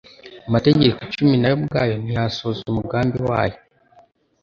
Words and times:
Amategeko 0.47 0.97
icumi 1.07 1.35
na 1.37 1.47
yo 1.51 1.55
ubwayo 1.59 1.93
ntiyasohoza 2.03 2.63
mnugambi 2.73 3.17
wayo 3.27 3.57